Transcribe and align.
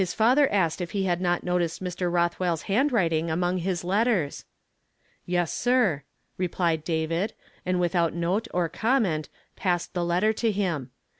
father 0.15 0.51
asked 0.51 0.81
if 0.81 0.93
he 0.97 1.03
liad 1.03 1.19
not 1.19 1.43
noticed 1.43 1.79
Mr. 1.83 2.11
Rothwell\s 2.11 2.63
handwriting 2.63 3.29
among 3.29 3.59
liis 3.61 3.83
letters. 3.83 4.45
"Yes, 5.27 5.53
sir," 5.53 6.01
replied 6.39 6.83
David, 6.83 7.33
and 7.67 7.79
without 7.79 8.15
note 8.15 8.47
or 8.51 8.67
comment 8.67 9.29
passed 9.55 9.93
the 9.93 10.03
letter 10.03 10.33
to 10.33 10.51
him. 10.51 10.89